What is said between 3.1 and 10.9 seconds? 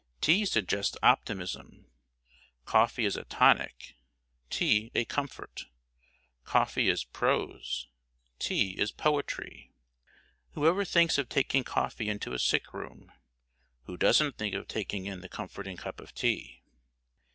a tonic; tea, a comfort. Coffee is prose; tea is poetry. Whoever